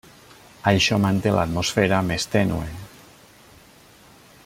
[0.71, 2.73] Això manté l'atmosfera més tènue.